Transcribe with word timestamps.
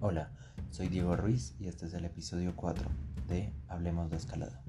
Hola, 0.00 0.30
soy 0.70 0.86
Diego 0.86 1.16
Ruiz 1.16 1.56
y 1.58 1.66
este 1.66 1.86
es 1.86 1.92
el 1.92 2.04
episodio 2.04 2.54
4 2.54 2.88
de 3.26 3.52
Hablemos 3.66 4.08
de 4.10 4.16
Escalada. 4.16 4.62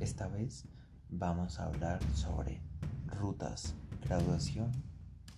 Esta 0.00 0.26
vez 0.26 0.64
vamos 1.10 1.60
a 1.60 1.66
hablar 1.66 2.00
sobre 2.14 2.62
rutas, 3.20 3.74
graduación 4.02 4.72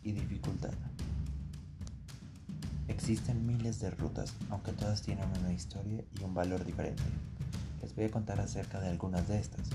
y 0.05 0.13
dificultad. 0.13 0.71
Existen 2.87 3.45
miles 3.45 3.81
de 3.81 3.91
rutas, 3.91 4.33
aunque 4.49 4.71
todas 4.71 5.03
tienen 5.03 5.29
una 5.41 5.53
historia 5.53 6.05
y 6.17 6.23
un 6.23 6.33
valor 6.33 6.65
diferente. 6.65 7.03
Les 7.83 7.97
voy 7.97 8.05
a 8.05 8.11
contar 8.13 8.39
acerca 8.39 8.79
de 8.79 8.91
algunas 8.91 9.27
de 9.27 9.41
estas, 9.41 9.71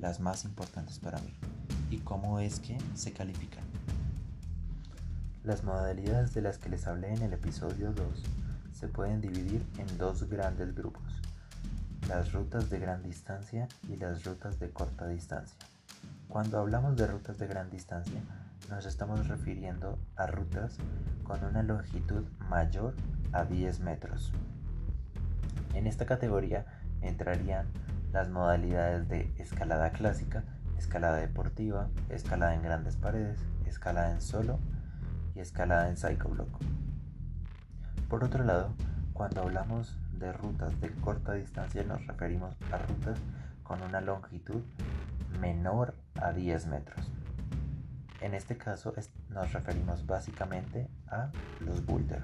las 0.00 0.18
más 0.18 0.44
importantes 0.44 0.98
para 0.98 1.20
mí, 1.20 1.32
y 1.90 1.98
cómo 1.98 2.40
es 2.40 2.58
que 2.58 2.76
se 2.94 3.12
califican. 3.12 3.62
Las 5.44 5.62
modalidades 5.62 6.34
de 6.34 6.42
las 6.42 6.58
que 6.58 6.70
les 6.70 6.88
hablé 6.88 7.14
en 7.14 7.22
el 7.22 7.34
episodio 7.34 7.92
2 7.92 8.24
se 8.84 8.88
pueden 8.90 9.22
dividir 9.22 9.64
en 9.78 9.96
dos 9.96 10.28
grandes 10.28 10.74
grupos, 10.74 11.22
las 12.06 12.34
rutas 12.34 12.68
de 12.68 12.78
gran 12.78 13.02
distancia 13.02 13.66
y 13.88 13.96
las 13.96 14.24
rutas 14.24 14.60
de 14.60 14.68
corta 14.68 15.06
distancia. 15.06 15.56
Cuando 16.28 16.58
hablamos 16.58 16.94
de 16.94 17.06
rutas 17.06 17.38
de 17.38 17.46
gran 17.46 17.70
distancia, 17.70 18.20
nos 18.68 18.84
estamos 18.84 19.26
refiriendo 19.26 19.98
a 20.16 20.26
rutas 20.26 20.76
con 21.22 21.42
una 21.44 21.62
longitud 21.62 22.24
mayor 22.50 22.92
a 23.32 23.46
10 23.46 23.80
metros. 23.80 24.32
En 25.72 25.86
esta 25.86 26.04
categoría 26.04 26.66
entrarían 27.00 27.64
las 28.12 28.28
modalidades 28.28 29.08
de 29.08 29.32
escalada 29.38 29.92
clásica, 29.92 30.44
escalada 30.76 31.16
deportiva, 31.16 31.88
escalada 32.10 32.54
en 32.54 32.60
grandes 32.60 32.96
paredes, 32.96 33.40
escalada 33.64 34.12
en 34.12 34.20
solo 34.20 34.58
y 35.34 35.40
escalada 35.40 35.88
en 35.88 35.96
Psychoblock. 35.96 36.83
Por 38.08 38.24
otro 38.24 38.44
lado, 38.44 38.74
cuando 39.12 39.42
hablamos 39.42 39.96
de 40.18 40.32
rutas 40.32 40.80
de 40.80 40.90
corta 40.90 41.34
distancia 41.34 41.82
nos 41.84 42.06
referimos 42.06 42.56
a 42.70 42.78
rutas 42.78 43.18
con 43.62 43.82
una 43.82 44.00
longitud 44.00 44.62
menor 45.40 45.94
a 46.20 46.32
10 46.32 46.66
metros. 46.66 47.10
En 48.20 48.34
este 48.34 48.56
caso 48.56 48.94
nos 49.28 49.52
referimos 49.52 50.06
básicamente 50.06 50.88
a 51.08 51.30
los 51.60 51.84
boulder. 51.84 52.22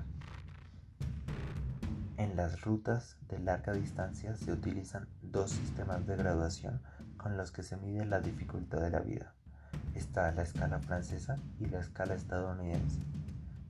En 2.17 2.37
las 2.37 2.61
rutas 2.62 3.17
de 3.28 3.39
larga 3.39 3.72
distancia 3.72 4.37
se 4.37 4.53
utilizan 4.53 5.09
dos 5.22 5.50
sistemas 5.50 6.06
de 6.06 6.17
graduación 6.17 6.81
con 7.17 7.37
los 7.37 7.50
que 7.50 7.62
se 7.62 7.77
mide 7.77 8.05
la 8.05 8.20
dificultad 8.20 8.81
de 8.81 8.91
la 8.91 9.00
vida 9.00 9.34
está 9.94 10.33
la 10.33 10.42
escala 10.42 10.78
francesa 10.81 11.39
y 11.59 11.67
la 11.67 11.81
escala 11.81 12.15
estadounidense. 12.15 13.00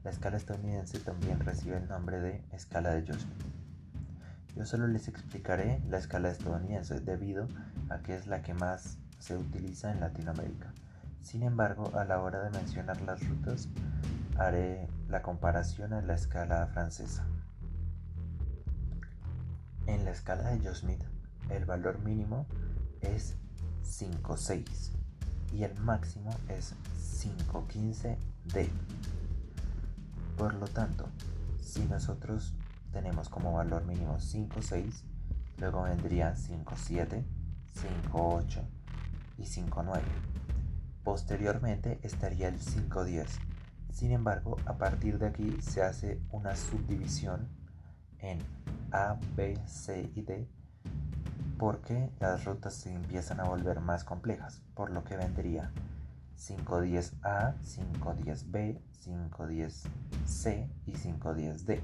La 0.02 0.10
escala 0.10 0.38
estadounidense 0.38 0.98
también 0.98 1.40
recibe 1.40 1.76
el 1.76 1.86
nombre 1.86 2.20
de 2.20 2.42
escala 2.52 2.94
de 2.94 3.06
Joseph. 3.06 3.28
Yo 4.56 4.64
solo 4.64 4.86
les 4.88 5.08
explicaré 5.08 5.82
la 5.88 5.98
escala 5.98 6.30
estadounidense 6.30 7.00
debido 7.00 7.46
a 7.90 7.98
que 7.98 8.14
es 8.14 8.26
la 8.26 8.40
que 8.42 8.54
más 8.54 8.98
se 9.18 9.36
utiliza 9.36 9.92
en 9.92 10.00
Latinoamérica. 10.00 10.72
Sin 11.20 11.42
embargo, 11.42 11.92
a 11.94 12.04
la 12.04 12.20
hora 12.20 12.42
de 12.42 12.50
mencionar 12.50 13.00
las 13.02 13.26
rutas, 13.28 13.68
haré 14.38 14.88
la 15.08 15.20
comparación 15.20 15.92
a 15.92 16.00
la 16.00 16.14
escala 16.14 16.66
francesa. 16.68 17.26
En 19.86 20.04
la 20.06 20.12
escala 20.12 20.50
de 20.50 20.66
Josmith, 20.66 21.04
el 21.50 21.66
valor 21.66 21.98
mínimo 22.00 22.46
es 23.02 23.36
5,6 23.84 24.92
y 25.52 25.64
el 25.64 25.78
máximo 25.80 26.30
es 26.48 26.74
515D. 27.22 28.70
Por 30.40 30.54
lo 30.54 30.68
tanto, 30.68 31.06
si 31.60 31.84
nosotros 31.84 32.54
tenemos 32.92 33.28
como 33.28 33.52
valor 33.52 33.84
mínimo 33.84 34.16
5,6, 34.16 35.02
luego 35.58 35.82
vendría 35.82 36.34
5,7, 36.34 37.26
5,8 38.10 38.62
y 39.36 39.42
5,9. 39.42 40.00
Posteriormente 41.04 42.00
estaría 42.02 42.48
el 42.48 42.58
5,10. 42.58 43.26
Sin 43.92 44.12
embargo, 44.12 44.56
a 44.64 44.78
partir 44.78 45.18
de 45.18 45.26
aquí 45.26 45.58
se 45.60 45.82
hace 45.82 46.18
una 46.30 46.56
subdivisión 46.56 47.46
en 48.20 48.38
A, 48.92 49.18
B, 49.36 49.58
C 49.66 50.10
y 50.14 50.22
D 50.22 50.48
porque 51.58 52.08
las 52.18 52.46
rutas 52.46 52.72
se 52.72 52.94
empiezan 52.94 53.40
a 53.40 53.44
volver 53.44 53.80
más 53.80 54.04
complejas, 54.04 54.62
por 54.72 54.90
lo 54.90 55.04
que 55.04 55.18
vendría 55.18 55.70
510A, 56.40 57.54
510B, 57.60 58.80
510C 59.04 60.68
y 60.86 60.92
510D. 60.92 61.80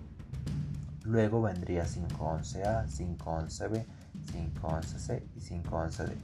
Luego 1.05 1.43
vendría 1.43 1.85
511A, 1.85 2.87
511B, 2.87 3.85
511C 4.33 5.23
y 5.37 5.41
511D. 5.41 6.15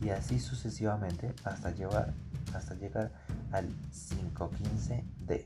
Y 0.00 0.08
así 0.10 0.40
sucesivamente 0.40 1.34
hasta, 1.44 1.70
llevar, 1.70 2.14
hasta 2.54 2.74
llegar 2.74 3.12
al 3.52 3.68
515D. 3.92 5.44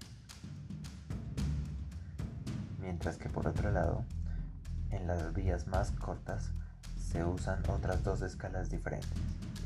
Mientras 2.80 3.18
que 3.18 3.28
por 3.28 3.48
otro 3.48 3.72
lado, 3.72 4.04
en 4.90 5.06
las 5.06 5.34
vías 5.34 5.66
más 5.66 5.90
cortas 5.90 6.52
se 6.96 7.24
usan 7.24 7.62
otras 7.68 8.04
dos 8.04 8.22
escalas 8.22 8.70
diferentes, 8.70 9.10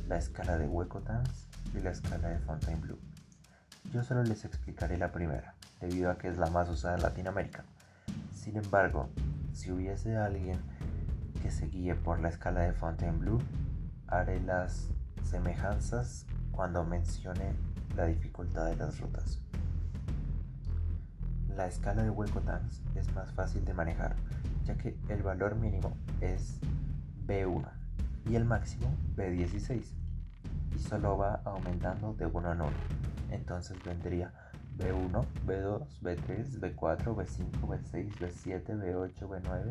la 0.08 0.16
escala 0.16 0.58
de 0.58 0.66
Huecotans 0.66 1.51
y 1.74 1.80
la 1.80 1.90
escala 1.90 2.28
de 2.28 2.38
Fontainebleau. 2.40 2.98
Yo 3.92 4.02
solo 4.02 4.22
les 4.22 4.44
explicaré 4.44 4.96
la 4.96 5.12
primera, 5.12 5.54
debido 5.80 6.10
a 6.10 6.18
que 6.18 6.28
es 6.28 6.38
la 6.38 6.50
más 6.50 6.68
usada 6.68 6.96
en 6.96 7.02
Latinoamérica. 7.02 7.64
Sin 8.32 8.56
embargo, 8.56 9.08
si 9.52 9.70
hubiese 9.70 10.16
alguien 10.16 10.58
que 11.42 11.50
se 11.50 11.66
guíe 11.66 11.94
por 11.94 12.20
la 12.20 12.28
escala 12.28 12.60
de 12.60 12.72
Fontainebleau, 12.72 13.38
haré 14.06 14.40
las 14.40 14.88
semejanzas 15.24 16.26
cuando 16.50 16.84
mencione 16.84 17.54
la 17.96 18.06
dificultad 18.06 18.66
de 18.66 18.76
las 18.76 19.00
rutas. 19.00 19.40
La 21.56 21.66
escala 21.66 22.02
de 22.02 22.10
Huecotans 22.10 22.82
es 22.94 23.12
más 23.14 23.32
fácil 23.32 23.64
de 23.64 23.74
manejar, 23.74 24.16
ya 24.64 24.76
que 24.76 24.96
el 25.08 25.22
valor 25.22 25.56
mínimo 25.56 25.96
es 26.20 26.58
B1 27.26 27.68
y 28.26 28.36
el 28.36 28.44
máximo 28.44 28.94
B16 29.16 30.01
y 30.74 30.78
solo 30.78 31.16
va 31.16 31.40
aumentando 31.44 32.14
de 32.14 32.26
1 32.26 32.52
en 32.52 32.60
1 32.60 32.70
entonces 33.30 33.82
vendría 33.84 34.32
B1, 34.78 35.24
B2, 35.46 36.00
B3, 36.00 36.58
B4, 36.58 37.14
B5, 37.14 37.60
B6, 37.60 38.18
B7, 38.18 38.64
B8, 38.64 39.28
B9 39.28 39.70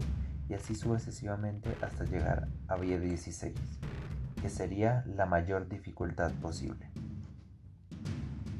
y 0.50 0.54
así 0.54 0.76
sucesivamente 0.76 1.76
hasta 1.82 2.04
llegar 2.06 2.48
a 2.68 2.78
B16 2.78 3.54
que 4.42 4.50
sería 4.50 5.04
la 5.06 5.26
mayor 5.26 5.68
dificultad 5.68 6.32
posible 6.34 6.90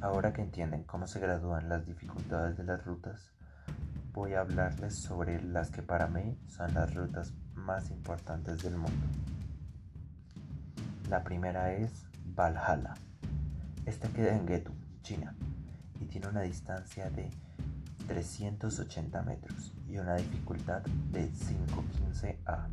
ahora 0.02 0.34
que 0.34 0.42
entienden 0.42 0.84
cómo 0.84 1.08
se 1.08 1.20
gradúan 1.20 1.70
las 1.70 1.86
dificultades 1.86 2.58
de 2.58 2.64
las 2.64 2.84
rutas 2.86 3.32
voy 4.14 4.34
a 4.34 4.42
hablarles 4.42 4.96
sobre 4.96 5.42
las 5.42 5.72
que 5.72 5.82
para 5.82 6.08
mí 6.08 6.38
son 6.48 6.74
las 6.74 6.94
rutas 6.94 7.34
más 7.56 7.90
importantes 7.92 8.62
del 8.62 8.76
mundo. 8.76 9.08
La 11.10 11.24
primera 11.24 11.74
es 11.74 12.06
Valhalla. 12.36 12.94
Esta 13.86 14.08
queda 14.10 14.36
en 14.36 14.48
Getu, 14.48 14.72
China, 15.02 15.36
y 16.00 16.06
tiene 16.06 16.28
una 16.28 16.42
distancia 16.42 17.10
de 17.10 17.30
380 18.08 19.22
metros 19.24 19.74
y 19.88 19.98
una 19.98 20.16
dificultad 20.16 20.82
de 21.12 21.30
515A, 21.32 22.68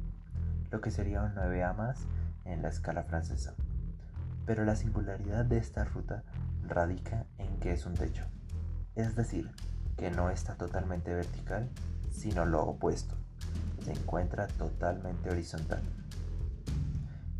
lo 0.70 0.80
que 0.80 0.90
sería 0.90 1.22
un 1.22 1.34
9A 1.34 1.76
más 1.76 2.00
en 2.44 2.62
la 2.62 2.68
escala 2.68 3.02
francesa. 3.02 3.54
Pero 4.46 4.64
la 4.64 4.76
singularidad 4.76 5.44
de 5.44 5.58
esta 5.58 5.84
ruta 5.84 6.22
radica 6.66 7.26
en 7.38 7.58
que 7.60 7.72
es 7.72 7.86
un 7.86 7.94
techo, 7.94 8.24
es 8.94 9.16
decir, 9.16 9.50
que 9.96 10.10
no 10.10 10.30
está 10.30 10.54
totalmente 10.54 11.14
vertical, 11.14 11.68
sino 12.10 12.46
lo 12.46 12.62
opuesto 12.62 13.16
se 13.88 13.92
encuentra 13.92 14.46
totalmente 14.46 15.30
horizontal. 15.30 15.80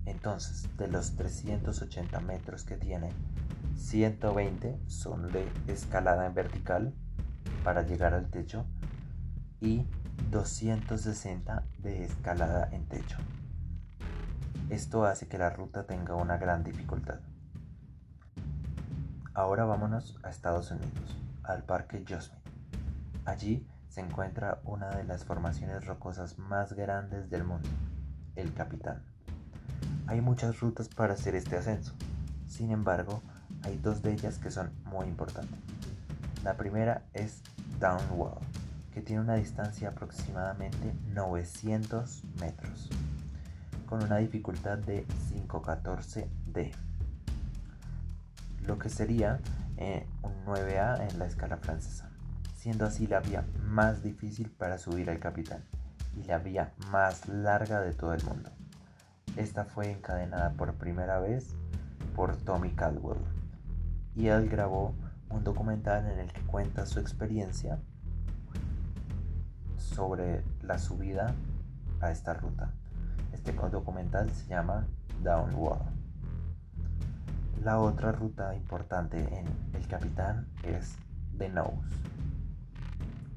Entonces, 0.08 0.74
de 0.78 0.88
los 0.88 1.16
380 1.16 2.20
metros 2.20 2.64
que 2.64 2.78
tiene, 2.78 3.10
120 3.76 4.80
son 4.86 5.30
de 5.30 5.46
escalada 5.66 6.24
en 6.24 6.32
vertical 6.32 6.94
para 7.62 7.82
llegar 7.82 8.14
al 8.14 8.30
techo 8.30 8.64
y 9.60 9.86
260 10.30 11.62
de 11.80 12.04
escalada 12.04 12.70
en 12.72 12.86
techo. 12.86 13.18
Esto 14.70 15.04
hace 15.04 15.28
que 15.28 15.36
la 15.36 15.50
ruta 15.50 15.84
tenga 15.84 16.14
una 16.14 16.38
gran 16.38 16.64
dificultad. 16.64 17.20
Ahora 19.34 19.66
vámonos 19.66 20.18
a 20.22 20.30
Estados 20.30 20.70
Unidos, 20.70 21.18
al 21.42 21.64
Parque 21.64 22.02
Yosemite. 22.04 22.50
Allí 23.26 23.68
se 23.90 24.00
encuentra 24.00 24.62
una 24.64 24.88
de 24.88 25.04
las 25.04 25.26
formaciones 25.26 25.84
rocosas 25.84 26.38
más 26.38 26.72
grandes 26.72 27.28
del 27.28 27.44
mundo, 27.44 27.68
el 28.36 28.54
Capitán. 28.54 29.17
Hay 30.08 30.22
muchas 30.22 30.60
rutas 30.60 30.88
para 30.88 31.12
hacer 31.12 31.34
este 31.34 31.58
ascenso, 31.58 31.92
sin 32.46 32.70
embargo, 32.70 33.20
hay 33.62 33.76
dos 33.76 34.02
de 34.02 34.14
ellas 34.14 34.38
que 34.38 34.50
son 34.50 34.70
muy 34.86 35.06
importantes. 35.06 35.60
La 36.42 36.56
primera 36.56 37.02
es 37.12 37.42
Downwall, 37.78 38.38
que 38.94 39.02
tiene 39.02 39.20
una 39.20 39.34
distancia 39.34 39.90
aproximadamente 39.90 40.94
900 41.12 42.22
metros, 42.40 42.88
con 43.84 44.02
una 44.02 44.16
dificultad 44.16 44.78
de 44.78 45.06
514D, 45.46 46.72
lo 48.66 48.78
que 48.78 48.88
sería 48.88 49.40
eh, 49.76 50.06
un 50.22 50.32
9A 50.46 51.06
en 51.06 51.18
la 51.18 51.26
escala 51.26 51.58
francesa, 51.58 52.08
siendo 52.56 52.86
así 52.86 53.06
la 53.06 53.20
vía 53.20 53.44
más 53.62 54.02
difícil 54.02 54.48
para 54.48 54.78
subir 54.78 55.10
al 55.10 55.18
capitán 55.18 55.62
y 56.16 56.24
la 56.24 56.38
vía 56.38 56.72
más 56.90 57.28
larga 57.28 57.82
de 57.82 57.92
todo 57.92 58.14
el 58.14 58.24
mundo. 58.24 58.50
Esta 59.38 59.64
fue 59.64 59.92
encadenada 59.92 60.50
por 60.54 60.74
primera 60.74 61.20
vez 61.20 61.54
por 62.16 62.36
Tommy 62.38 62.72
Caldwell 62.72 63.20
y 64.16 64.26
él 64.26 64.48
grabó 64.48 64.96
un 65.30 65.44
documental 65.44 66.10
en 66.10 66.18
el 66.18 66.32
que 66.32 66.40
cuenta 66.40 66.84
su 66.86 66.98
experiencia 66.98 67.78
sobre 69.76 70.42
la 70.60 70.76
subida 70.78 71.36
a 72.00 72.10
esta 72.10 72.34
ruta. 72.34 72.74
Este 73.32 73.52
documental 73.52 74.28
se 74.30 74.48
llama 74.48 74.88
Downward. 75.22 75.86
La 77.62 77.78
otra 77.78 78.10
ruta 78.10 78.56
importante 78.56 79.18
en 79.38 79.46
El 79.72 79.86
Capitán 79.86 80.48
es 80.64 80.96
The 81.38 81.48
Nose. 81.48 81.94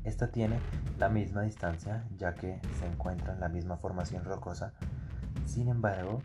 Esta 0.03 0.31
tiene 0.31 0.59
la 0.97 1.09
misma 1.09 1.43
distancia 1.43 2.07
ya 2.17 2.33
que 2.33 2.59
se 2.79 2.87
encuentra 2.87 3.33
en 3.33 3.39
la 3.39 3.49
misma 3.49 3.77
formación 3.77 4.25
rocosa. 4.25 4.73
Sin 5.45 5.67
embargo, 5.67 6.21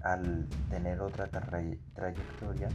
al 0.00 0.48
tener 0.70 1.00
otra 1.00 1.26
trayectoria, 1.28 2.68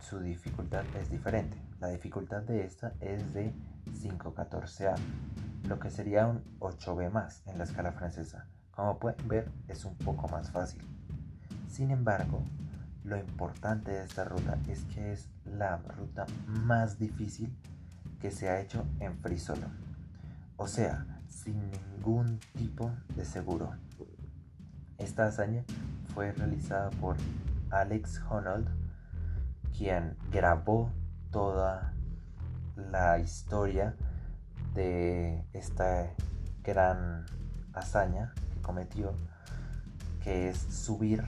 su 0.00 0.20
dificultad 0.20 0.84
es 1.00 1.10
diferente. 1.10 1.60
La 1.80 1.88
dificultad 1.88 2.42
de 2.42 2.64
esta 2.64 2.94
es 3.00 3.32
de 3.34 3.52
514A, 3.86 4.96
lo 5.68 5.78
que 5.78 5.90
sería 5.90 6.26
un 6.26 6.42
8B 6.60 7.10
más 7.10 7.42
en 7.46 7.58
la 7.58 7.64
escala 7.64 7.92
francesa. 7.92 8.46
Como 8.70 8.98
pueden 8.98 9.28
ver, 9.28 9.50
es 9.68 9.84
un 9.84 9.94
poco 9.96 10.28
más 10.28 10.50
fácil. 10.50 10.82
Sin 11.68 11.90
embargo, 11.90 12.42
lo 13.04 13.16
importante 13.16 13.90
de 13.90 14.04
esta 14.04 14.24
ruta 14.24 14.58
es 14.68 14.84
que 14.84 15.12
es 15.12 15.28
la 15.44 15.78
ruta 15.78 16.26
más 16.46 16.98
difícil 16.98 17.56
que 18.20 18.30
se 18.30 18.48
ha 18.48 18.60
hecho 18.60 18.84
en 19.00 19.18
free. 19.18 19.40
O 20.56 20.66
sea, 20.66 21.06
sin 21.28 21.70
ningún 21.70 22.40
tipo 22.56 22.90
de 23.14 23.24
seguro. 23.24 23.72
Esta 24.98 25.26
hazaña 25.26 25.64
fue 26.12 26.32
realizada 26.32 26.90
por 26.90 27.16
Alex 27.70 28.20
Honnold 28.28 28.68
quien 29.76 30.16
grabó 30.32 30.90
toda 31.30 31.92
la 32.74 33.20
historia 33.20 33.94
de 34.74 35.44
esta 35.52 36.10
gran 36.64 37.26
hazaña 37.74 38.32
que 38.52 38.60
cometió, 38.60 39.14
que 40.20 40.48
es 40.48 40.58
subir 40.58 41.24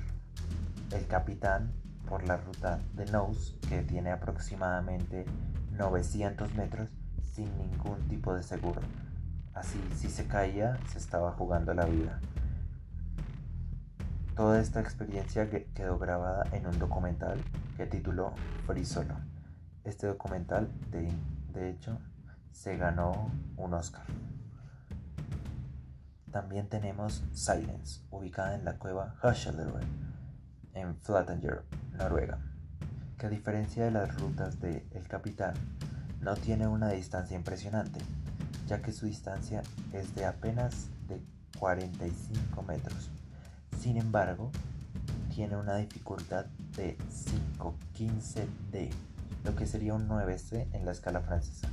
el 0.90 1.06
capitán 1.06 1.72
por 2.08 2.26
la 2.26 2.38
ruta 2.38 2.80
de 2.94 3.06
Nose, 3.06 3.56
que 3.68 3.82
tiene 3.82 4.10
aproximadamente 4.10 5.26
900 5.78 6.54
metros 6.54 6.88
sin 7.22 7.56
ningún 7.56 8.00
tipo 8.08 8.34
de 8.34 8.42
seguro. 8.42 8.80
Así, 9.54 9.80
si 9.96 10.08
se 10.10 10.26
caía, 10.26 10.76
se 10.90 10.98
estaba 10.98 11.30
jugando 11.32 11.72
la 11.72 11.84
vida. 11.84 12.18
Toda 14.40 14.58
esta 14.58 14.80
experiencia 14.80 15.50
quedó 15.50 15.98
grabada 15.98 16.46
en 16.52 16.66
un 16.66 16.78
documental 16.78 17.38
que 17.76 17.84
tituló 17.84 18.32
Free 18.66 18.86
Solo. 18.86 19.16
Este 19.84 20.06
documental, 20.06 20.70
de, 20.90 21.68
hecho, 21.68 21.98
se 22.50 22.78
ganó 22.78 23.30
un 23.58 23.74
Oscar. 23.74 24.06
También 26.32 26.70
tenemos 26.70 27.22
Silence, 27.34 28.00
ubicada 28.10 28.54
en 28.54 28.64
la 28.64 28.78
cueva 28.78 29.14
Hasselrøy, 29.20 29.84
en 30.72 30.96
Flatanger, 30.96 31.64
Noruega, 31.98 32.38
que 33.18 33.26
a 33.26 33.28
diferencia 33.28 33.84
de 33.84 33.90
las 33.90 34.18
rutas 34.18 34.58
de 34.58 34.86
El 34.92 35.06
Capitán, 35.06 35.52
no 36.22 36.34
tiene 36.34 36.66
una 36.66 36.88
distancia 36.88 37.36
impresionante, 37.36 38.00
ya 38.66 38.80
que 38.80 38.92
su 38.94 39.04
distancia 39.04 39.62
es 39.92 40.14
de 40.14 40.24
apenas 40.24 40.88
de 41.08 41.20
45 41.58 42.62
metros. 42.62 43.10
Sin 43.80 43.96
embargo, 43.96 44.50
tiene 45.34 45.56
una 45.56 45.76
dificultad 45.76 46.44
de 46.76 46.98
515D, 47.58 48.90
lo 49.42 49.56
que 49.56 49.66
sería 49.66 49.94
un 49.94 50.06
9C 50.06 50.68
en 50.74 50.84
la 50.84 50.92
escala 50.92 51.22
francesa, 51.22 51.66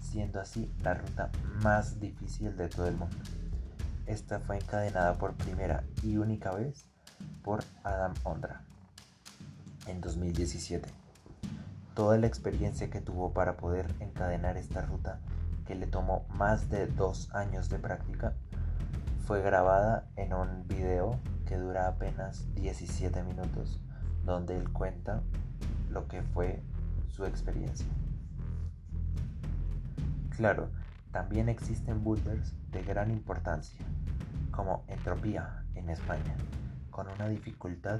siendo 0.00 0.40
así 0.40 0.72
la 0.82 0.94
ruta 0.94 1.30
más 1.62 2.00
difícil 2.00 2.56
de 2.56 2.68
todo 2.68 2.86
el 2.86 2.96
mundo. 2.96 3.14
Esta 4.06 4.40
fue 4.40 4.56
encadenada 4.56 5.18
por 5.18 5.34
primera 5.34 5.84
y 6.02 6.16
única 6.16 6.50
vez 6.52 6.86
por 7.42 7.62
Adam 7.84 8.14
Ondra 8.24 8.62
en 9.86 10.00
2017. 10.00 10.88
Toda 11.94 12.16
la 12.16 12.26
experiencia 12.26 12.88
que 12.88 13.02
tuvo 13.02 13.34
para 13.34 13.58
poder 13.58 13.86
encadenar 14.00 14.56
esta 14.56 14.80
ruta, 14.80 15.20
que 15.66 15.74
le 15.74 15.86
tomó 15.86 16.24
más 16.30 16.70
de 16.70 16.86
dos 16.86 17.28
años 17.34 17.68
de 17.68 17.78
práctica, 17.78 18.32
fue 19.26 19.42
grabada 19.42 20.08
en 20.16 20.32
un 20.32 20.66
video 20.66 21.20
que 21.50 21.58
dura 21.58 21.88
apenas 21.88 22.46
17 22.54 23.24
minutos, 23.24 23.80
donde 24.24 24.56
él 24.56 24.70
cuenta 24.70 25.20
lo 25.88 26.06
que 26.06 26.22
fue 26.22 26.62
su 27.08 27.24
experiencia. 27.26 27.88
Claro, 30.36 30.70
también 31.10 31.48
existen 31.48 32.04
boulders 32.04 32.54
de 32.70 32.84
gran 32.84 33.10
importancia, 33.10 33.84
como 34.52 34.84
Entropía 34.86 35.64
en 35.74 35.90
España, 35.90 36.36
con 36.92 37.08
una 37.08 37.28
dificultad 37.28 37.98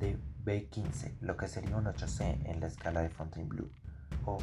de 0.00 0.18
B15, 0.44 1.18
lo 1.20 1.36
que 1.36 1.46
sería 1.46 1.76
un 1.76 1.84
8C 1.84 2.44
en 2.46 2.58
la 2.58 2.66
escala 2.66 3.00
de 3.02 3.10
Fontainebleau, 3.10 3.70
o 4.26 4.38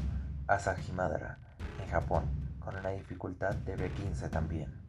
Asahimadara 0.48 1.40
en 1.84 1.90
Japón, 1.90 2.24
con 2.60 2.78
una 2.78 2.92
dificultad 2.92 3.54
de 3.54 3.76
B15 3.76 4.30
también 4.30 4.89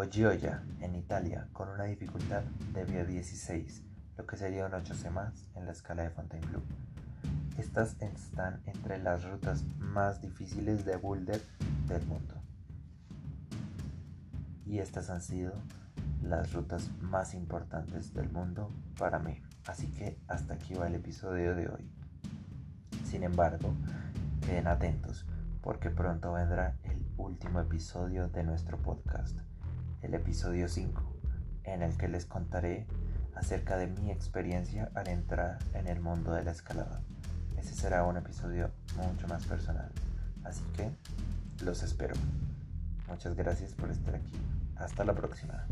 o 0.00 0.04
Gioia 0.08 0.62
en 0.80 0.94
Italia 0.94 1.48
con 1.52 1.68
una 1.70 1.82
dificultad 1.82 2.44
de 2.72 2.86
B16, 2.86 3.82
lo 4.16 4.26
que 4.26 4.36
sería 4.36 4.64
un 4.64 4.70
8C 4.70 5.10
más 5.10 5.32
en 5.56 5.66
la 5.66 5.72
escala 5.72 6.04
de 6.04 6.10
Fontainebleau. 6.10 6.62
Estas 7.58 8.00
están 8.00 8.60
entre 8.66 8.98
las 8.98 9.24
rutas 9.24 9.64
más 9.80 10.20
difíciles 10.22 10.84
de 10.84 10.94
boulder 10.98 11.42
del 11.88 12.06
mundo. 12.06 12.34
Y 14.66 14.78
estas 14.78 15.10
han 15.10 15.20
sido 15.20 15.52
las 16.22 16.52
rutas 16.52 16.92
más 17.00 17.34
importantes 17.34 18.14
del 18.14 18.30
mundo 18.30 18.70
para 19.00 19.18
mí. 19.18 19.42
Así 19.66 19.88
que 19.88 20.16
hasta 20.28 20.54
aquí 20.54 20.74
va 20.74 20.86
el 20.86 20.94
episodio 20.94 21.56
de 21.56 21.70
hoy. 21.70 21.90
Sin 23.04 23.24
embargo, 23.24 23.74
queden 24.46 24.68
atentos 24.68 25.26
porque 25.60 25.90
pronto 25.90 26.34
vendrá 26.34 26.76
el 26.84 27.04
último 27.16 27.58
episodio 27.58 28.28
de 28.28 28.44
nuestro 28.44 28.78
podcast 28.78 29.36
el 30.02 30.14
episodio 30.14 30.68
5, 30.68 31.02
en 31.64 31.82
el 31.82 31.96
que 31.96 32.08
les 32.08 32.26
contaré 32.26 32.86
acerca 33.34 33.76
de 33.76 33.86
mi 33.86 34.10
experiencia 34.10 34.90
al 34.94 35.08
entrar 35.08 35.58
en 35.74 35.86
el 35.86 36.00
mundo 36.00 36.32
de 36.32 36.44
la 36.44 36.52
escalada. 36.52 37.00
Ese 37.56 37.74
será 37.74 38.04
un 38.04 38.16
episodio 38.16 38.70
mucho 38.96 39.26
más 39.28 39.44
personal, 39.46 39.90
así 40.44 40.62
que 40.76 40.90
los 41.64 41.82
espero. 41.82 42.14
Muchas 43.08 43.34
gracias 43.34 43.72
por 43.72 43.90
estar 43.90 44.14
aquí. 44.14 44.32
Hasta 44.76 45.04
la 45.04 45.14
próxima. 45.14 45.66